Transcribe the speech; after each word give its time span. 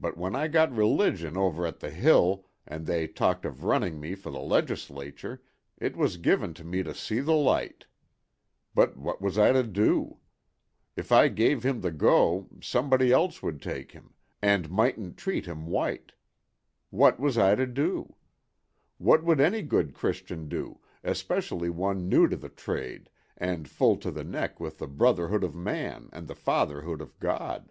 But 0.00 0.16
when 0.16 0.34
I 0.34 0.48
got 0.48 0.74
religion 0.74 1.36
over 1.36 1.66
at 1.66 1.80
the 1.80 1.90
Hill 1.90 2.46
and 2.66 2.86
they 2.86 3.06
talked 3.06 3.44
of 3.44 3.64
running 3.64 4.00
me 4.00 4.14
for 4.14 4.30
the 4.30 4.40
Legislature 4.40 5.42
it 5.76 5.94
was 5.94 6.16
given 6.16 6.54
to 6.54 6.64
me 6.64 6.82
to 6.82 6.94
see 6.94 7.20
the 7.20 7.34
light. 7.34 7.84
But 8.74 8.96
what 8.96 9.20
was 9.20 9.36
I 9.36 9.52
to 9.52 9.62
do? 9.62 10.20
If 10.96 11.12
I 11.12 11.28
gave 11.28 11.64
him 11.64 11.82
the 11.82 11.90
go 11.90 12.48
somebody 12.62 13.12
else 13.12 13.42
would 13.42 13.60
take 13.60 13.92
him, 13.92 14.14
and 14.40 14.70
mightn't 14.70 15.18
treat 15.18 15.44
him 15.44 15.66
white. 15.66 16.12
What 16.88 17.20
was 17.20 17.36
I 17.36 17.54
to 17.54 17.66
do? 17.66 18.16
What 18.96 19.22
would 19.22 19.38
any 19.38 19.60
good 19.60 19.92
Christian 19.92 20.48
do, 20.48 20.80
especially 21.04 21.68
one 21.68 22.08
new 22.08 22.26
to 22.26 22.36
the 22.36 22.48
trade 22.48 23.10
and 23.36 23.68
full 23.68 23.98
to 23.98 24.10
the 24.10 24.24
neck 24.24 24.58
with 24.60 24.78
the 24.78 24.88
brotherhood 24.88 25.44
of 25.44 25.54
Man 25.54 26.08
and 26.10 26.26
the 26.26 26.34
fatherhood 26.34 27.02
of 27.02 27.18
God?" 27.18 27.70